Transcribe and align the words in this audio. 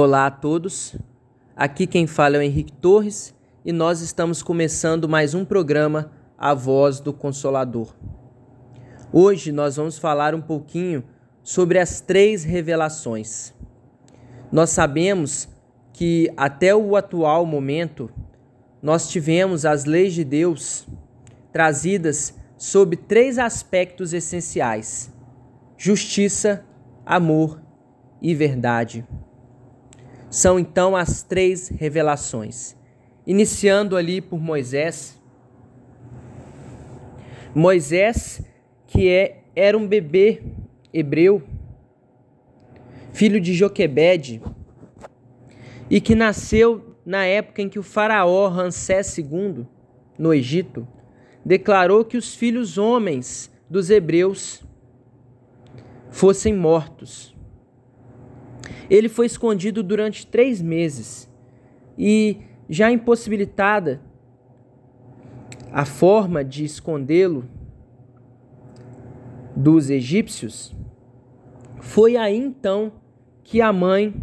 Olá 0.00 0.26
a 0.26 0.30
todos, 0.30 0.94
aqui 1.56 1.84
quem 1.84 2.06
fala 2.06 2.36
é 2.36 2.38
o 2.38 2.42
Henrique 2.42 2.70
Torres 2.70 3.34
e 3.64 3.72
nós 3.72 4.00
estamos 4.00 4.44
começando 4.44 5.08
mais 5.08 5.34
um 5.34 5.44
programa 5.44 6.12
A 6.38 6.54
Voz 6.54 7.00
do 7.00 7.12
Consolador. 7.12 7.96
Hoje 9.12 9.50
nós 9.50 9.74
vamos 9.74 9.98
falar 9.98 10.36
um 10.36 10.40
pouquinho 10.40 11.02
sobre 11.42 11.80
as 11.80 12.00
três 12.00 12.44
revelações. 12.44 13.52
Nós 14.52 14.70
sabemos 14.70 15.48
que 15.92 16.32
até 16.36 16.72
o 16.72 16.94
atual 16.94 17.44
momento 17.44 18.08
nós 18.80 19.08
tivemos 19.08 19.66
as 19.66 19.84
leis 19.84 20.14
de 20.14 20.22
Deus 20.22 20.86
trazidas 21.52 22.38
sob 22.56 22.94
três 22.96 23.36
aspectos 23.36 24.12
essenciais: 24.12 25.12
justiça, 25.76 26.64
amor 27.04 27.60
e 28.22 28.32
verdade. 28.32 29.04
São 30.30 30.58
então 30.58 30.94
as 30.94 31.22
três 31.22 31.68
revelações. 31.68 32.76
Iniciando 33.26 33.96
ali 33.96 34.20
por 34.20 34.40
Moisés. 34.40 35.20
Moisés, 37.54 38.42
que 38.86 39.08
é, 39.08 39.42
era 39.56 39.76
um 39.76 39.86
bebê 39.86 40.42
hebreu, 40.92 41.42
filho 43.12 43.40
de 43.40 43.54
Joquebede, 43.54 44.40
e 45.90 46.00
que 46.00 46.14
nasceu 46.14 46.96
na 47.04 47.24
época 47.24 47.62
em 47.62 47.68
que 47.68 47.78
o 47.78 47.82
faraó 47.82 48.48
Ramsés 48.48 49.16
II, 49.16 49.66
no 50.18 50.34
Egito, 50.34 50.86
declarou 51.44 52.04
que 52.04 52.18
os 52.18 52.34
filhos 52.34 52.76
homens 52.76 53.50
dos 53.68 53.88
hebreus 53.88 54.62
fossem 56.10 56.54
mortos. 56.54 57.34
Ele 58.90 59.08
foi 59.08 59.26
escondido 59.26 59.82
durante 59.82 60.26
três 60.26 60.62
meses 60.62 61.28
e, 61.96 62.38
já 62.68 62.90
impossibilitada 62.90 64.00
a 65.72 65.84
forma 65.84 66.42
de 66.44 66.64
escondê-lo 66.64 67.44
dos 69.54 69.90
egípcios, 69.90 70.74
foi 71.80 72.16
aí 72.16 72.36
então 72.36 72.92
que 73.42 73.60
a 73.60 73.72
mãe 73.72 74.14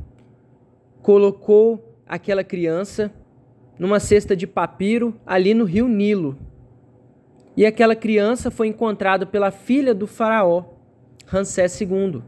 colocou 1.02 1.99
aquela 2.08 2.44
criança 2.44 3.11
numa 3.77 3.99
cesta 3.99 4.36
de 4.36 4.47
papiro 4.47 5.20
ali 5.25 5.53
no 5.53 5.66
rio 5.66 5.88
Nilo. 5.88 6.38
E 7.58 7.66
aquela 7.66 7.95
criança 7.95 8.49
foi 8.49 8.67
encontrada 8.67 9.25
pela 9.25 9.52
filha 9.52 9.94
do 9.94 10.08
faraó, 10.08 10.66
Ramsés 11.25 11.80
II 11.80 12.22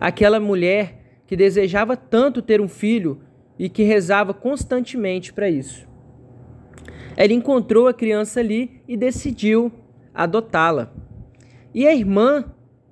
aquela 0.00 0.40
mulher 0.40 1.22
que 1.26 1.36
desejava 1.36 1.96
tanto 1.96 2.40
ter 2.40 2.60
um 2.60 2.68
filho 2.68 3.20
e 3.58 3.68
que 3.68 3.82
rezava 3.82 4.32
constantemente 4.32 5.32
para 5.32 5.50
isso. 5.50 5.86
Ela 7.16 7.34
encontrou 7.34 7.86
a 7.86 7.94
criança 7.94 8.40
ali 8.40 8.80
e 8.88 8.96
decidiu 8.96 9.70
adotá-la. 10.14 10.92
E 11.74 11.86
a 11.86 11.94
irmã 11.94 12.46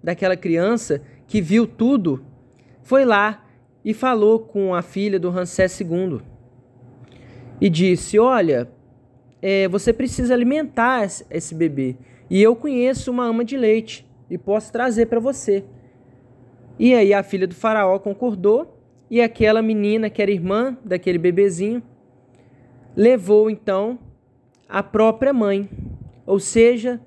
daquela 0.04 0.36
criança, 0.36 1.02
que 1.26 1.40
viu 1.40 1.66
tudo, 1.66 2.24
foi 2.82 3.04
lá 3.04 3.44
e 3.84 3.94
falou 3.94 4.40
com 4.40 4.74
a 4.74 4.82
filha 4.82 5.18
do 5.18 5.30
Ramsés 5.30 5.80
II. 5.80 6.20
E 7.60 7.70
disse: 7.70 8.18
Olha, 8.18 8.68
é, 9.40 9.66
você 9.68 9.92
precisa 9.92 10.34
alimentar 10.34 11.04
esse 11.30 11.54
bebê. 11.54 11.96
E 12.30 12.42
eu 12.42 12.54
conheço 12.54 13.10
uma 13.10 13.24
ama 13.24 13.44
de 13.44 13.56
leite 13.56 14.06
e 14.30 14.36
posso 14.36 14.70
trazer 14.70 15.06
para 15.06 15.18
você. 15.18 15.64
E 16.78 16.94
aí 16.94 17.12
a 17.12 17.22
filha 17.22 17.46
do 17.46 17.54
faraó 17.54 17.98
concordou 17.98 18.78
e 19.10 19.20
aquela 19.20 19.60
menina, 19.60 20.08
que 20.08 20.22
era 20.22 20.30
irmã 20.30 20.76
daquele 20.84 21.18
bebezinho, 21.18 21.82
levou 22.94 23.50
então 23.50 23.98
a 24.68 24.82
própria 24.82 25.32
mãe. 25.32 25.68
Ou 26.26 26.38
seja, 26.38 27.00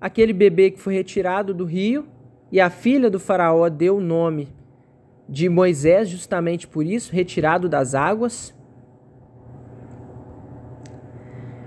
aquele 0.00 0.32
bebê 0.32 0.70
que 0.70 0.80
foi 0.80 0.94
retirado 0.94 1.54
do 1.54 1.64
rio 1.64 2.06
e 2.50 2.60
a 2.60 2.70
filha 2.70 3.08
do 3.08 3.20
faraó 3.20 3.68
deu 3.68 3.98
o 3.98 4.00
nome 4.00 4.48
de 5.28 5.48
Moisés, 5.48 6.08
justamente 6.08 6.66
por 6.66 6.84
isso, 6.84 7.12
retirado 7.12 7.68
das 7.68 7.94
águas. 7.94 8.54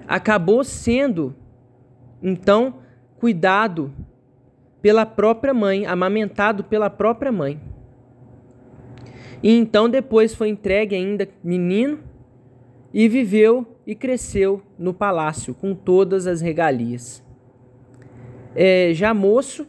Acabou 0.07 0.63
sendo 0.63 1.35
então 2.21 2.75
cuidado 3.17 3.93
pela 4.85 5.03
própria 5.03 5.51
mãe, 5.51 5.87
amamentado 5.87 6.63
pela 6.63 6.91
própria 6.91 7.31
mãe. 7.31 7.59
E 9.41 9.51
então 9.57 9.89
depois 9.89 10.35
foi 10.35 10.49
entregue 10.49 10.95
ainda 10.95 11.27
menino 11.43 12.01
e 12.93 13.09
viveu 13.09 13.65
e 13.83 13.95
cresceu 13.95 14.61
no 14.77 14.93
palácio 14.93 15.55
com 15.55 15.73
todas 15.73 16.27
as 16.27 16.39
regalias. 16.39 17.25
É, 18.53 18.91
já 18.93 19.11
moço, 19.11 19.67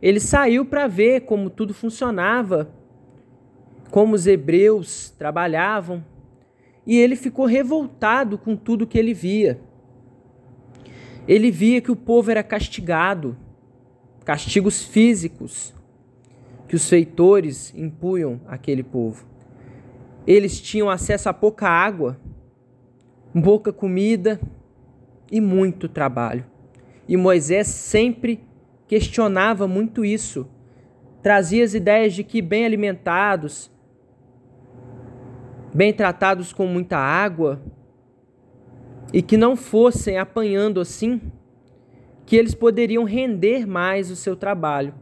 ele 0.00 0.20
saiu 0.20 0.64
para 0.66 0.86
ver 0.86 1.22
como 1.22 1.50
tudo 1.50 1.74
funcionava, 1.74 2.70
como 3.90 4.14
os 4.14 4.28
hebreus 4.28 5.10
trabalhavam, 5.18 6.04
e 6.86 6.96
ele 6.96 7.16
ficou 7.16 7.44
revoltado 7.44 8.38
com 8.38 8.54
tudo 8.54 8.86
que 8.86 9.00
ele 9.00 9.14
via. 9.14 9.58
Ele 11.26 11.50
via 11.50 11.80
que 11.80 11.90
o 11.90 11.96
povo 11.96 12.30
era 12.30 12.44
castigado, 12.44 13.36
castigos 14.24 14.84
físicos 14.84 15.74
que 16.68 16.76
os 16.76 16.88
feitores 16.88 17.74
impunham 17.76 18.40
àquele 18.46 18.82
povo. 18.82 19.26
Eles 20.26 20.60
tinham 20.60 20.88
acesso 20.88 21.28
a 21.28 21.32
pouca 21.32 21.68
água, 21.68 22.18
pouca 23.42 23.72
comida 23.72 24.40
e 25.30 25.40
muito 25.40 25.88
trabalho. 25.88 26.46
E 27.08 27.16
Moisés 27.16 27.66
sempre 27.66 28.40
questionava 28.86 29.66
muito 29.66 30.04
isso. 30.04 30.48
Trazia 31.22 31.64
as 31.64 31.74
ideias 31.74 32.14
de 32.14 32.24
que 32.24 32.40
bem 32.40 32.64
alimentados, 32.64 33.70
bem 35.74 35.92
tratados 35.92 36.52
com 36.52 36.66
muita 36.66 36.96
água, 36.96 37.60
e 39.12 39.20
que 39.20 39.36
não 39.36 39.56
fossem 39.56 40.16
apanhando 40.16 40.80
assim, 40.80 41.20
que 42.24 42.36
eles 42.36 42.54
poderiam 42.54 43.04
render 43.04 43.66
mais 43.66 44.10
o 44.10 44.16
seu 44.16 44.36
trabalho. 44.36 44.94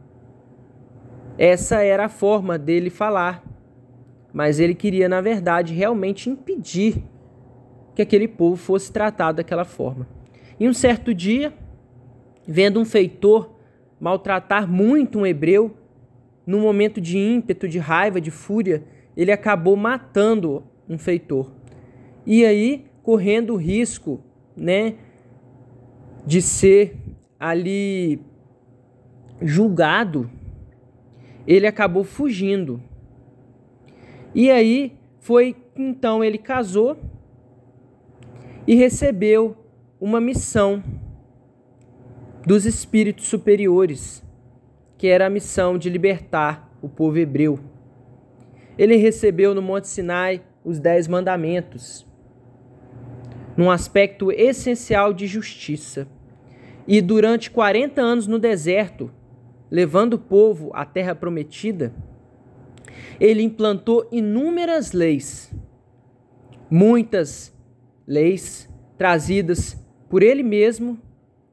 Essa 1.37 1.81
era 1.81 2.05
a 2.05 2.09
forma 2.09 2.57
dele 2.57 2.89
falar, 2.89 3.43
mas 4.33 4.59
ele 4.59 4.75
queria, 4.75 5.09
na 5.09 5.21
verdade, 5.21 5.73
realmente 5.73 6.29
impedir 6.29 7.03
que 7.95 8.01
aquele 8.01 8.27
povo 8.27 8.55
fosse 8.55 8.91
tratado 8.91 9.37
daquela 9.37 9.65
forma. 9.65 10.07
E 10.59 10.67
um 10.67 10.73
certo 10.73 11.13
dia, 11.13 11.53
vendo 12.47 12.79
um 12.79 12.85
feitor 12.85 13.55
maltratar 13.99 14.67
muito 14.67 15.19
um 15.19 15.25
hebreu, 15.25 15.75
num 16.45 16.61
momento 16.61 16.99
de 16.99 17.17
ímpeto, 17.17 17.67
de 17.67 17.79
raiva, 17.79 18.19
de 18.19 18.31
fúria, 18.31 18.83
ele 19.15 19.31
acabou 19.31 19.75
matando 19.75 20.63
um 20.89 20.97
feitor. 20.97 21.51
E 22.25 22.45
aí, 22.45 22.85
correndo 23.03 23.53
o 23.53 23.57
risco, 23.57 24.21
né, 24.55 24.95
de 26.25 26.41
ser 26.41 26.97
ali 27.41 28.21
julgado, 29.41 30.29
ele 31.47 31.65
acabou 31.65 32.03
fugindo. 32.03 32.79
E 34.35 34.51
aí 34.51 34.95
foi 35.19 35.55
então 35.75 36.23
ele 36.23 36.37
casou 36.37 36.99
e 38.67 38.75
recebeu 38.75 39.57
uma 39.99 40.21
missão 40.21 40.83
dos 42.45 42.67
espíritos 42.67 43.25
superiores, 43.25 44.23
que 44.95 45.07
era 45.07 45.25
a 45.25 45.29
missão 45.29 45.79
de 45.79 45.89
libertar 45.89 46.71
o 46.79 46.87
povo 46.87 47.17
hebreu. 47.17 47.59
Ele 48.77 48.97
recebeu 48.97 49.55
no 49.55 49.63
Monte 49.63 49.87
Sinai 49.87 50.43
os 50.63 50.79
Dez 50.79 51.07
Mandamentos, 51.07 52.05
num 53.57 53.71
aspecto 53.71 54.31
essencial 54.31 55.11
de 55.11 55.25
justiça 55.25 56.07
e 56.87 57.01
durante 57.01 57.51
40 57.51 58.01
anos 58.01 58.27
no 58.27 58.39
deserto, 58.39 59.11
levando 59.69 60.15
o 60.15 60.19
povo 60.19 60.71
à 60.73 60.85
terra 60.85 61.15
prometida, 61.15 61.93
ele 63.19 63.41
implantou 63.41 64.07
inúmeras 64.11 64.91
leis, 64.91 65.53
muitas 66.69 67.53
leis 68.07 68.69
trazidas 68.97 69.77
por 70.09 70.23
ele 70.23 70.43
mesmo 70.43 70.99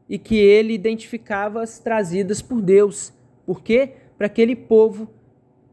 e 0.09 0.19
que 0.19 0.37
ele 0.37 0.73
identificava 0.73 1.63
as 1.63 1.79
trazidas 1.79 2.41
por 2.41 2.61
Deus. 2.61 3.13
Por 3.45 3.63
quê? 3.63 3.93
Para 4.17 4.29
que 4.29 4.43
aquele 4.43 4.57
povo 4.57 5.09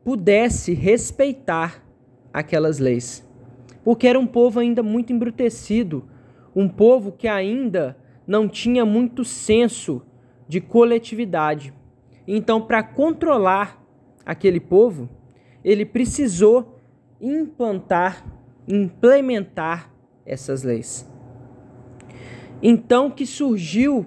pudesse 0.04 0.74
respeitar 0.74 1.84
aquelas 2.32 2.78
leis. 2.78 3.28
Porque 3.84 4.08
era 4.08 4.20
um 4.20 4.28
povo 4.28 4.60
ainda 4.60 4.84
muito 4.84 5.14
embrutecido, 5.14 6.04
um 6.56 6.68
povo 6.68 7.12
que 7.12 7.28
ainda 7.28 7.98
não 8.28 8.48
tinha 8.48 8.86
muito 8.86 9.24
senso 9.24 10.02
de 10.48 10.60
coletividade. 10.62 11.74
Então, 12.28 12.62
para 12.62 12.82
controlar 12.82 13.84
aquele 14.26 14.60
povo, 14.60 15.10
ele 15.64 15.86
precisou 15.86 16.80
implantar, 17.22 18.26
implementar 18.68 19.92
essas 20.26 20.64
leis. 20.64 21.08
Então 22.62 23.12
que 23.12 23.26
surgiu, 23.26 24.06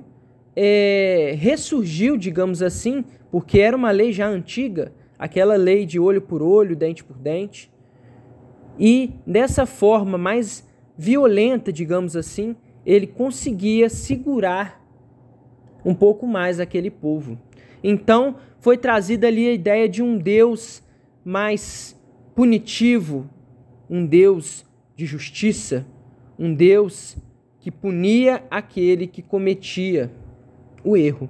é, 0.57 1.35
ressurgiu, 1.39 2.17
digamos 2.17 2.63
assim, 2.63 3.05
porque 3.31 3.61
era 3.61 3.77
uma 3.77 3.91
lei 3.91 4.13
já 4.13 4.27
antiga, 4.29 4.93
aquela 5.19 5.57
lei 5.57 5.85
de 5.85 5.99
olho 5.99 6.21
por 6.21 6.43
olho, 6.43 6.75
dente 6.75 7.05
por 7.05 7.17
dente, 7.17 7.71
e 8.79 9.13
dessa 9.27 9.67
forma 9.67 10.17
mais 10.17 10.67
violenta, 10.97 11.73
digamos 11.73 12.17
assim, 12.17 12.57
ele 12.89 13.07
conseguia 13.07 13.91
segurar 13.91 14.83
um 15.85 15.95
pouco 15.95 16.27
mais 16.27 16.59
aquele 16.59 16.91
povo. 16.91 17.39
Então 17.85 18.37
foi 18.61 18.79
trazida 18.79 19.27
ali 19.27 19.47
a 19.47 19.53
ideia 19.53 19.87
de 19.87 20.03
um 20.03 20.17
Deus 20.17 20.83
mais 21.23 21.95
punitivo, 22.35 23.29
um 23.91 24.07
Deus 24.07 24.65
de 24.97 25.05
justiça, 25.05 25.87
um 26.39 26.55
Deus 26.55 27.15
que 27.61 27.71
punia 27.71 28.43
aquele 28.51 29.07
que 29.07 29.21
cometia 29.21 30.11
o 30.83 30.97
erro. 30.97 31.29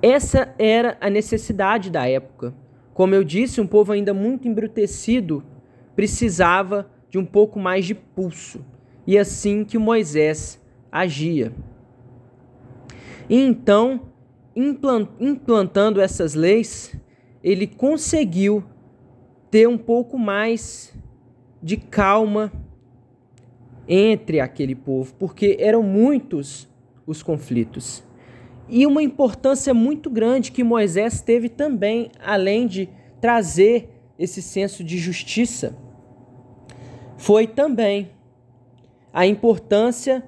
Essa 0.00 0.54
era 0.58 0.96
a 0.98 1.10
necessidade 1.10 1.90
da 1.90 2.08
época. 2.08 2.54
Como 2.94 3.14
eu 3.14 3.22
disse, 3.22 3.60
um 3.60 3.66
povo 3.66 3.92
ainda 3.92 4.14
muito 4.14 4.48
embrutecido 4.48 5.44
precisava 5.94 6.90
de 7.10 7.18
um 7.18 7.24
pouco 7.24 7.58
mais 7.58 7.84
de 7.84 7.94
pulso. 7.94 8.64
E 9.06 9.16
assim 9.16 9.64
que 9.64 9.78
Moisés 9.78 10.60
agia. 10.90 11.52
E 13.28 13.36
então, 13.36 14.02
implantando 15.20 16.00
essas 16.00 16.34
leis, 16.34 16.94
ele 17.42 17.66
conseguiu 17.66 18.64
ter 19.50 19.68
um 19.68 19.78
pouco 19.78 20.18
mais 20.18 20.92
de 21.62 21.76
calma 21.76 22.52
entre 23.88 24.40
aquele 24.40 24.74
povo, 24.74 25.14
porque 25.14 25.56
eram 25.60 25.82
muitos 25.82 26.68
os 27.06 27.22
conflitos. 27.22 28.02
E 28.68 28.84
uma 28.84 29.02
importância 29.02 29.72
muito 29.72 30.10
grande 30.10 30.50
que 30.50 30.64
Moisés 30.64 31.20
teve 31.20 31.48
também, 31.48 32.10
além 32.20 32.66
de 32.66 32.88
trazer 33.20 33.90
esse 34.18 34.42
senso 34.42 34.82
de 34.82 34.98
justiça, 34.98 35.76
foi 37.16 37.46
também 37.46 38.10
a 39.12 39.26
importância 39.26 40.22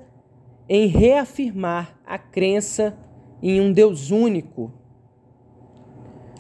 em 0.69 0.86
reafirmar 0.86 1.98
a 2.06 2.19
crença 2.19 2.96
em 3.42 3.60
um 3.60 3.72
Deus 3.72 4.10
único, 4.10 4.72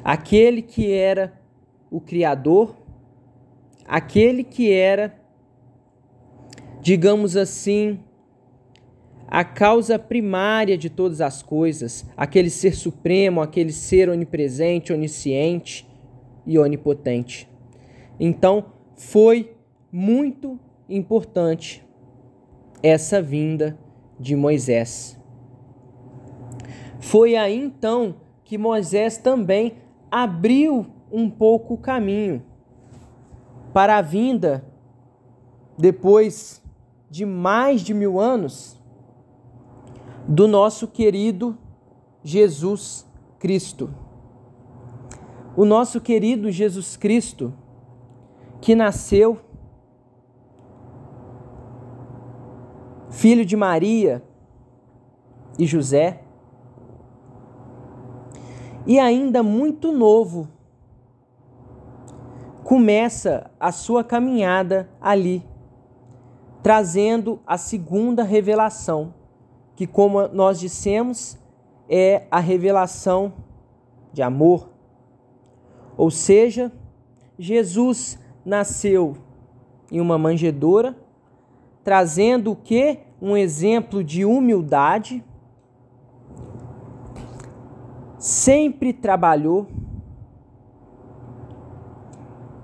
aquele 0.02 0.62
que 0.62 0.90
era 0.92 1.40
o 1.90 2.00
Criador, 2.00 2.76
aquele 3.86 4.44
que 4.44 4.70
era, 4.70 5.18
digamos 6.80 7.36
assim, 7.36 8.00
a 9.26 9.44
causa 9.44 9.98
primária 9.98 10.76
de 10.76 10.88
todas 10.88 11.20
as 11.20 11.42
coisas, 11.42 12.06
aquele 12.16 12.50
ser 12.50 12.74
supremo, 12.74 13.40
aquele 13.40 13.72
ser 13.72 14.08
onipresente, 14.08 14.92
onisciente 14.92 15.86
e 16.46 16.58
onipotente. 16.58 17.48
Então, 18.18 18.72
foi 18.96 19.54
muito 19.92 20.58
importante 20.88 21.86
essa 22.82 23.20
vinda 23.20 23.78
de 24.18 24.34
Moisés. 24.34 25.18
Foi 27.00 27.36
aí 27.36 27.56
então 27.56 28.16
que 28.44 28.58
Moisés 28.58 29.18
também 29.18 29.76
abriu 30.10 30.86
um 31.10 31.28
pouco 31.30 31.74
o 31.74 31.78
caminho 31.78 32.42
para 33.72 33.98
a 33.98 34.02
vinda, 34.02 34.64
depois 35.76 36.62
de 37.10 37.24
mais 37.24 37.82
de 37.82 37.94
mil 37.94 38.18
anos, 38.18 38.80
do 40.26 40.48
nosso 40.48 40.88
querido 40.88 41.56
Jesus 42.22 43.06
Cristo. 43.38 43.94
O 45.56 45.64
nosso 45.64 46.00
querido 46.00 46.50
Jesus 46.50 46.96
Cristo, 46.96 47.54
que 48.60 48.74
nasceu 48.74 49.40
filho 53.10 53.44
de 53.44 53.56
Maria 53.56 54.22
e 55.58 55.66
José, 55.66 56.22
e 58.86 58.98
ainda 58.98 59.42
muito 59.42 59.92
novo, 59.92 60.48
começa 62.64 63.50
a 63.58 63.72
sua 63.72 64.04
caminhada 64.04 64.88
ali, 65.00 65.44
trazendo 66.62 67.40
a 67.46 67.58
segunda 67.58 68.22
revelação 68.22 69.14
que, 69.74 69.86
como 69.86 70.26
nós 70.28 70.58
dissemos, 70.58 71.38
é 71.88 72.26
a 72.30 72.40
revelação 72.40 73.32
de 74.12 74.22
amor. 74.22 74.68
Ou 75.96 76.10
seja, 76.10 76.72
Jesus 77.38 78.18
nasceu 78.44 79.16
em 79.90 80.00
uma 80.00 80.18
manjedoura, 80.18 80.96
trazendo 81.88 82.50
o 82.50 82.56
que? 82.56 82.98
Um 83.18 83.34
exemplo 83.34 84.04
de 84.04 84.22
humildade. 84.22 85.24
Sempre 88.18 88.92
trabalhou. 88.92 89.66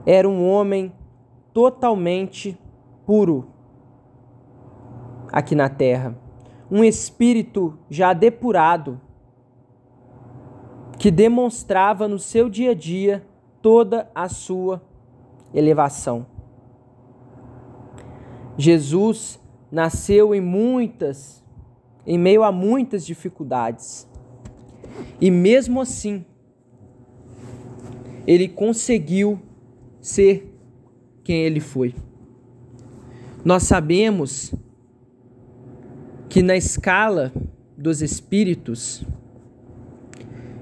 Era 0.05 0.29
um 0.29 0.47
homem 0.47 0.93
totalmente 1.55 2.59
puro 3.07 3.47
aqui 5.33 5.55
na 5.55 5.71
terra 5.71 6.15
um 6.71 6.83
espírito 6.83 7.79
já 7.89 8.13
depurado, 8.13 9.01
que 10.99 11.09
demonstrava 11.09 12.09
no 12.09 12.19
seu 12.19 12.51
dia 12.51 12.73
a 12.73 12.75
dia 12.75 13.25
toda 13.63 14.11
a 14.15 14.29
sua 14.29 14.83
elevação. 15.55 16.34
Jesus 18.57 19.41
nasceu 19.71 20.35
em 20.35 20.41
muitas, 20.41 21.43
em 22.07 22.19
meio 22.19 22.43
a 22.43 22.53
muitas 22.53 23.05
dificuldades. 23.05 24.09
E 25.21 25.31
mesmo 25.31 25.81
assim, 25.81 26.25
ele 28.27 28.49
conseguiu 28.49 29.41
ser 30.01 30.55
quem 31.23 31.43
ele 31.43 31.61
foi. 31.61 31.95
Nós 33.45 33.65
sabemos 33.65 34.55
que 36.29 36.43
na 36.43 36.57
escala 36.57 37.33
dos 37.77 38.01
espíritos 38.03 39.05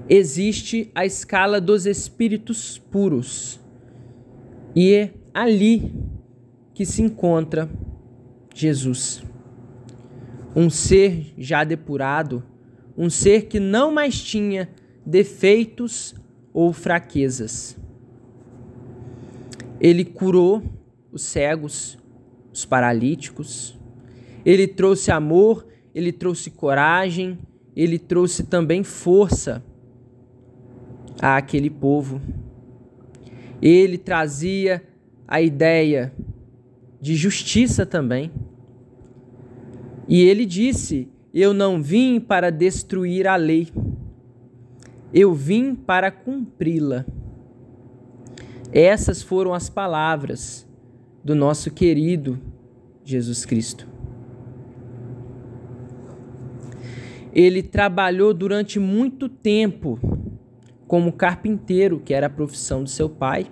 existe 0.09 0.90
a 0.95 1.07
escala 1.07 1.61
dos 1.61 1.87
espíritos 1.87 2.78
puros. 2.78 3.61
E 4.75 4.93
é 4.93 5.14
ali 5.33 5.93
que 6.75 6.87
se 6.87 7.02
encontra 7.02 7.69
Jesus. 8.55 9.23
Um 10.55 10.69
ser 10.69 11.33
já 11.38 11.64
depurado, 11.64 12.43
um 12.97 13.09
ser 13.09 13.47
que 13.47 13.59
não 13.59 13.93
mais 13.93 14.23
tinha 14.23 14.69
defeitos 15.05 16.14
ou 16.52 16.73
fraquezas. 16.73 17.76
Ele 19.81 20.05
curou 20.05 20.62
os 21.11 21.23
cegos, 21.23 21.99
os 22.52 22.64
paralíticos, 22.64 23.79
ele 24.45 24.67
trouxe 24.67 25.11
amor, 25.11 25.67
ele 25.95 26.12
trouxe 26.12 26.50
coragem, 26.50 27.38
ele 27.75 27.99
trouxe 27.99 28.45
também 28.45 28.83
força 28.83 29.62
àquele 31.21 31.71
povo. 31.71 32.21
Ele 33.61 33.97
trazia 33.97 34.83
a 35.26 35.41
ideia 35.41 36.12
de 37.02 37.16
justiça 37.16 37.85
também. 37.85 38.30
E 40.09 40.23
ele 40.23 40.47
disse: 40.47 41.09
Eu 41.35 41.52
não 41.52 41.82
vim 41.82 42.21
para 42.21 42.49
destruir 42.49 43.26
a 43.26 43.35
lei, 43.35 43.68
eu 45.12 45.35
vim 45.35 45.75
para 45.75 46.12
cumpri-la. 46.12 47.04
Essas 48.73 49.21
foram 49.21 49.52
as 49.52 49.68
palavras 49.68 50.66
do 51.25 51.35
nosso 51.35 51.73
querido 51.73 52.38
Jesus 53.04 53.44
Cristo. 53.44 53.87
Ele 57.35 57.62
trabalhou 57.62 58.32
durante 58.32 58.78
muito 58.78 59.28
tempo 59.28 59.99
como 60.87 61.12
carpinteiro, 61.12 61.99
que 61.99 62.14
era 62.14 62.26
a 62.28 62.30
profissão 62.30 62.85
do 62.85 62.88
seu 62.88 63.09
pai. 63.09 63.50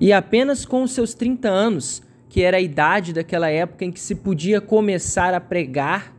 E 0.00 0.12
apenas 0.12 0.64
com 0.64 0.86
seus 0.86 1.14
30 1.14 1.48
anos, 1.48 2.02
que 2.28 2.42
era 2.42 2.56
a 2.56 2.60
idade 2.60 3.12
daquela 3.12 3.48
época 3.48 3.84
em 3.84 3.92
que 3.92 4.00
se 4.00 4.14
podia 4.14 4.60
começar 4.60 5.32
a 5.34 5.40
pregar 5.40 6.14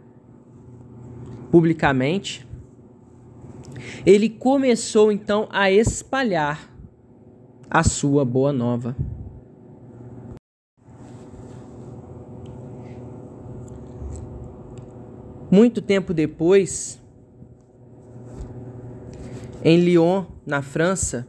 publicamente, 1.51 2.48
ele 4.05 4.29
começou 4.29 5.12
então 5.12 5.48
a 5.51 5.70
espalhar 5.72 6.72
a 7.70 7.84
sua 7.84 8.24
boa 8.24 8.53
nova. 8.53 8.96
Muito 15.51 15.82
tempo 15.82 16.13
depois, 16.13 17.00
em 19.63 19.77
Lyon, 19.77 20.25
na 20.46 20.62
França, 20.62 21.27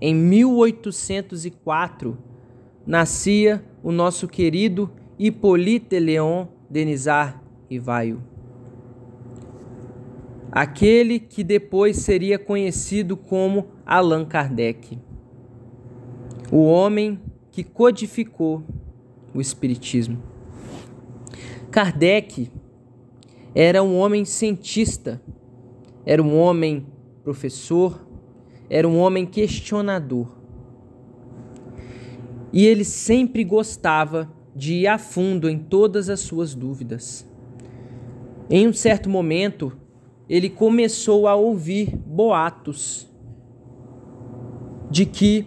em 0.00 0.14
1804, 0.14 2.16
nascia 2.86 3.64
o 3.82 3.90
nosso 3.90 4.28
querido 4.28 4.90
Hippolyte 5.18 5.98
Léon 5.98 6.46
Denisard 6.70 7.36
Rivaio. 7.68 8.22
Aquele 10.50 11.18
que 11.18 11.44
depois 11.44 11.98
seria 11.98 12.38
conhecido 12.38 13.16
como 13.16 13.66
Allan 13.84 14.24
Kardec. 14.24 14.98
O 16.50 16.64
homem 16.64 17.20
que 17.50 17.62
codificou 17.62 18.62
o 19.34 19.40
Espiritismo. 19.40 20.22
Kardec 21.70 22.50
era 23.54 23.82
um 23.82 23.98
homem 23.98 24.24
cientista, 24.24 25.20
era 26.06 26.22
um 26.22 26.38
homem 26.38 26.86
professor, 27.22 28.07
era 28.70 28.86
um 28.86 28.98
homem 28.98 29.24
questionador. 29.26 30.28
E 32.52 32.66
ele 32.66 32.84
sempre 32.84 33.44
gostava 33.44 34.30
de 34.54 34.74
ir 34.74 34.86
a 34.86 34.98
fundo 34.98 35.48
em 35.48 35.58
todas 35.58 36.08
as 36.08 36.20
suas 36.20 36.54
dúvidas. 36.54 37.26
Em 38.50 38.66
um 38.66 38.72
certo 38.72 39.08
momento, 39.10 39.72
ele 40.28 40.48
começou 40.48 41.28
a 41.28 41.34
ouvir 41.34 41.94
boatos 41.96 43.08
de 44.90 45.04
que 45.04 45.46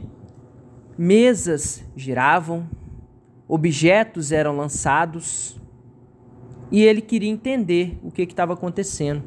mesas 0.98 1.84
giravam, 1.96 2.70
objetos 3.48 4.32
eram 4.32 4.56
lançados, 4.56 5.60
e 6.72 6.84
ele 6.84 7.02
queria 7.02 7.30
entender 7.30 7.98
o 8.04 8.12
que 8.12 8.22
estava 8.22 8.54
acontecendo. 8.54 9.24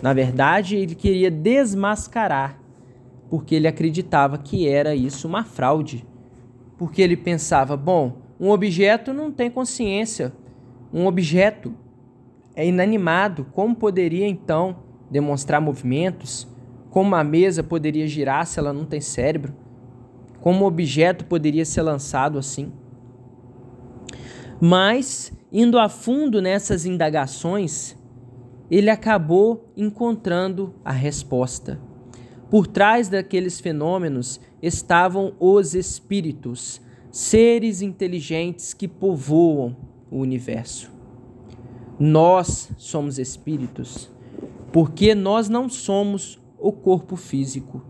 Na 0.00 0.14
verdade, 0.14 0.76
ele 0.76 0.94
queria 0.94 1.30
desmascarar, 1.30 2.59
porque 3.30 3.54
ele 3.54 3.68
acreditava 3.68 4.36
que 4.36 4.68
era 4.68 4.94
isso 4.94 5.28
uma 5.28 5.44
fraude. 5.44 6.04
Porque 6.76 7.00
ele 7.00 7.16
pensava: 7.16 7.76
bom, 7.76 8.18
um 8.38 8.50
objeto 8.50 9.14
não 9.14 9.30
tem 9.30 9.48
consciência, 9.48 10.32
um 10.92 11.06
objeto 11.06 11.72
é 12.56 12.66
inanimado, 12.66 13.46
como 13.52 13.76
poderia 13.76 14.26
então 14.26 14.76
demonstrar 15.08 15.60
movimentos? 15.60 16.48
Como 16.90 17.14
a 17.14 17.22
mesa 17.22 17.62
poderia 17.62 18.06
girar 18.08 18.44
se 18.44 18.58
ela 18.58 18.72
não 18.72 18.84
tem 18.84 19.00
cérebro? 19.00 19.54
Como 20.40 20.64
o 20.64 20.68
objeto 20.68 21.24
poderia 21.24 21.64
ser 21.64 21.82
lançado 21.82 22.36
assim? 22.36 22.72
Mas, 24.60 25.32
indo 25.52 25.78
a 25.78 25.88
fundo 25.88 26.42
nessas 26.42 26.84
indagações, 26.84 27.96
ele 28.68 28.90
acabou 28.90 29.72
encontrando 29.76 30.74
a 30.84 30.92
resposta. 30.92 31.80
Por 32.50 32.66
trás 32.66 33.08
daqueles 33.08 33.60
fenômenos 33.60 34.40
estavam 34.60 35.32
os 35.38 35.72
espíritos, 35.72 36.80
seres 37.10 37.80
inteligentes 37.80 38.74
que 38.74 38.88
povoam 38.88 39.76
o 40.10 40.18
universo. 40.18 40.90
Nós 41.96 42.72
somos 42.76 43.20
espíritos, 43.20 44.10
porque 44.72 45.14
nós 45.14 45.48
não 45.48 45.68
somos 45.68 46.40
o 46.58 46.72
corpo 46.72 47.14
físico. 47.14 47.82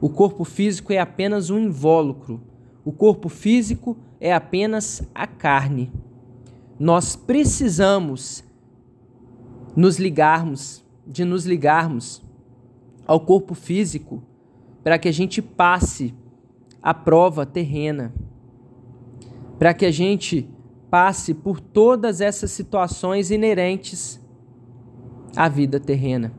O 0.00 0.08
corpo 0.08 0.44
físico 0.44 0.94
é 0.94 0.98
apenas 0.98 1.50
um 1.50 1.58
invólucro. 1.58 2.40
O 2.84 2.92
corpo 2.92 3.28
físico 3.28 3.98
é 4.18 4.32
apenas 4.32 5.02
a 5.14 5.26
carne. 5.26 5.92
Nós 6.78 7.16
precisamos 7.16 8.42
nos 9.74 9.98
ligarmos, 9.98 10.82
de 11.06 11.24
nos 11.24 11.44
ligarmos 11.44 12.25
ao 13.06 13.20
corpo 13.20 13.54
físico 13.54 14.22
para 14.82 14.98
que 14.98 15.08
a 15.08 15.12
gente 15.12 15.40
passe 15.40 16.14
a 16.82 16.94
prova 16.94 17.44
terrena, 17.44 18.14
para 19.58 19.74
que 19.74 19.84
a 19.84 19.90
gente 19.90 20.48
passe 20.90 21.34
por 21.34 21.60
todas 21.60 22.20
essas 22.20 22.50
situações 22.50 23.30
inerentes 23.30 24.20
à 25.34 25.48
vida 25.48 25.80
terrena. 25.80 26.32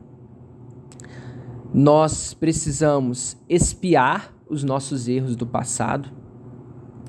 Nós 1.72 2.32
precisamos 2.32 3.36
espiar 3.48 4.34
os 4.48 4.64
nossos 4.64 5.06
erros 5.06 5.36
do 5.36 5.46
passado, 5.46 6.10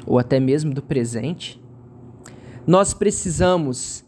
ou 0.06 0.20
até 0.20 0.39
mesmo 0.39 0.74
do 0.74 0.82
presente. 0.82 1.62
Nós 2.68 2.94
precisamos 2.94 4.04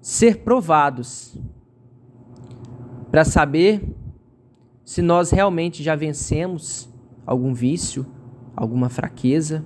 ser 0.00 0.38
provados 0.38 1.36
para 3.10 3.24
saber 3.24 3.82
se 4.84 5.00
nós 5.00 5.30
realmente 5.30 5.82
já 5.82 5.94
vencemos 5.94 6.88
algum 7.26 7.54
vício, 7.54 8.06
alguma 8.56 8.88
fraqueza. 8.88 9.64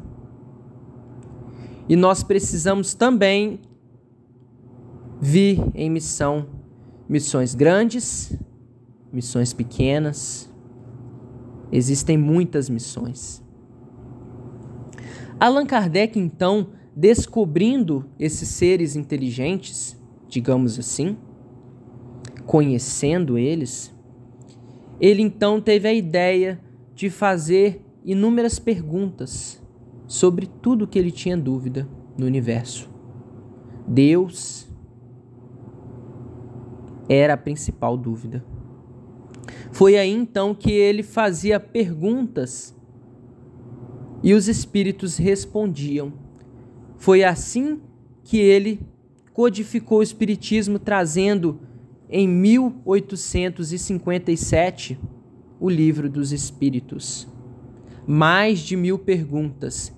E 1.88 1.96
nós 1.96 2.22
precisamos 2.22 2.94
também 2.94 3.60
vir 5.20 5.62
em 5.74 5.88
missão, 5.88 6.46
missões 7.08 7.54
grandes, 7.54 8.36
missões 9.12 9.52
pequenas. 9.52 10.52
Existem 11.72 12.18
muitas 12.18 12.68
missões. 12.68 13.42
Allan 15.38 15.66
Kardec, 15.66 16.18
então, 16.18 16.68
descobrindo 16.94 18.06
esses 18.18 18.48
seres 18.48 18.96
inteligentes, 18.96 19.96
digamos 20.28 20.78
assim, 20.78 21.16
conhecendo 22.46 23.36
eles, 23.36 23.95
ele 25.00 25.22
então 25.22 25.60
teve 25.60 25.88
a 25.88 25.92
ideia 25.92 26.60
de 26.94 27.10
fazer 27.10 27.82
inúmeras 28.04 28.58
perguntas 28.58 29.62
sobre 30.06 30.46
tudo 30.46 30.86
que 30.86 30.98
ele 30.98 31.10
tinha 31.10 31.36
dúvida 31.36 31.88
no 32.16 32.26
universo. 32.26 32.88
Deus 33.86 34.68
era 37.08 37.34
a 37.34 37.36
principal 37.36 37.96
dúvida. 37.96 38.44
Foi 39.70 39.96
aí 39.96 40.10
então 40.10 40.54
que 40.54 40.70
ele 40.70 41.02
fazia 41.02 41.60
perguntas 41.60 42.74
e 44.22 44.32
os 44.32 44.48
espíritos 44.48 45.16
respondiam. 45.16 46.12
Foi 46.96 47.22
assim 47.22 47.80
que 48.24 48.38
ele 48.38 48.80
codificou 49.32 49.98
o 49.98 50.02
espiritismo 50.02 50.78
trazendo 50.78 51.60
em 52.08 52.28
1857 52.28 54.96
o 55.58 55.68
Livro 55.68 56.08
dos 56.08 56.30
Espíritos. 56.32 57.26
Mais 58.06 58.60
de 58.60 58.76
mil 58.76 58.96
perguntas 58.98 59.92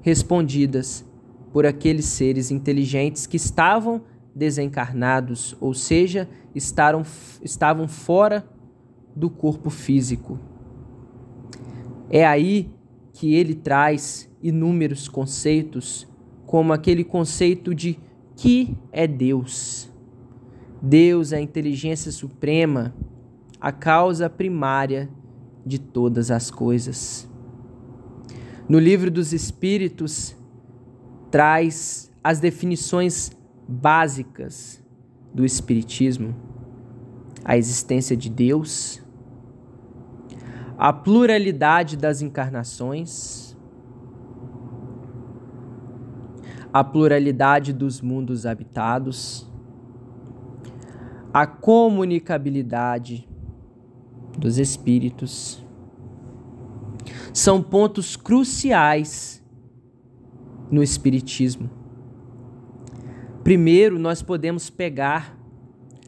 respondidas 0.00 1.04
por 1.52 1.64
aqueles 1.64 2.06
seres 2.06 2.50
inteligentes 2.50 3.24
que 3.26 3.36
estavam 3.36 4.02
desencarnados, 4.34 5.54
ou 5.60 5.72
seja, 5.74 6.28
estavam, 6.54 7.04
estavam 7.42 7.86
fora 7.86 8.44
do 9.14 9.28
corpo 9.30 9.70
físico. 9.70 10.40
É 12.10 12.26
aí 12.26 12.68
que 13.12 13.34
ele 13.34 13.54
traz 13.54 14.28
inúmeros 14.42 15.06
conceitos, 15.06 16.08
como 16.46 16.72
aquele 16.72 17.04
conceito 17.04 17.74
de 17.74 17.98
que 18.34 18.74
é 18.90 19.06
Deus 19.06 19.91
Deus 20.84 21.32
é 21.32 21.36
a 21.36 21.40
inteligência 21.40 22.10
suprema, 22.10 22.92
a 23.60 23.70
causa 23.70 24.28
primária 24.28 25.08
de 25.64 25.78
todas 25.78 26.28
as 26.28 26.50
coisas. 26.50 27.30
No 28.68 28.80
livro 28.80 29.08
dos 29.08 29.32
Espíritos, 29.32 30.36
traz 31.30 32.10
as 32.22 32.40
definições 32.40 33.30
básicas 33.68 34.82
do 35.32 35.44
Espiritismo: 35.44 36.34
a 37.44 37.56
existência 37.56 38.16
de 38.16 38.28
Deus, 38.28 39.00
a 40.76 40.92
pluralidade 40.92 41.96
das 41.96 42.22
encarnações, 42.22 43.56
a 46.72 46.82
pluralidade 46.82 47.72
dos 47.72 48.00
mundos 48.00 48.46
habitados 48.46 49.51
a 51.32 51.46
comunicabilidade 51.46 53.26
dos 54.36 54.58
espíritos 54.58 55.64
são 57.32 57.62
pontos 57.62 58.16
cruciais 58.16 59.42
no 60.70 60.82
espiritismo. 60.82 61.70
Primeiro, 63.42 63.98
nós 63.98 64.22
podemos 64.22 64.68
pegar 64.68 65.38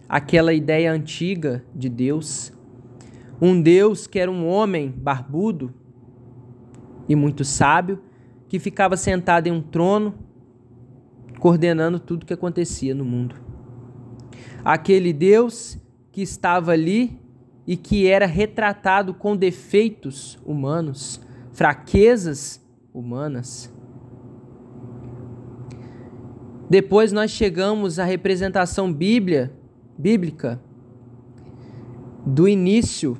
aquela 0.08 0.52
ideia 0.52 0.92
antiga 0.92 1.64
de 1.74 1.88
Deus, 1.88 2.52
um 3.40 3.60
Deus 3.60 4.06
que 4.06 4.18
era 4.18 4.30
um 4.30 4.46
homem 4.46 4.90
barbudo, 4.90 5.72
e 7.08 7.16
muito 7.16 7.44
sábio 7.44 8.02
que 8.48 8.58
ficava 8.58 8.96
sentado 8.96 9.46
em 9.46 9.52
um 9.52 9.60
trono, 9.60 10.14
coordenando 11.38 11.98
tudo 11.98 12.22
o 12.22 12.26
que 12.26 12.32
acontecia 12.32 12.94
no 12.94 13.04
mundo. 13.04 13.43
Aquele 14.64 15.12
Deus 15.12 15.78
que 16.10 16.22
estava 16.22 16.72
ali 16.72 17.20
e 17.66 17.76
que 17.76 18.06
era 18.06 18.26
retratado 18.26 19.12
com 19.12 19.36
defeitos 19.36 20.38
humanos, 20.44 21.20
fraquezas 21.52 22.64
humanas. 22.92 23.72
Depois 26.68 27.12
nós 27.12 27.30
chegamos 27.30 27.98
à 27.98 28.04
representação 28.04 28.92
bíblia, 28.92 29.52
bíblica 29.98 30.60
do 32.24 32.48
início 32.48 33.18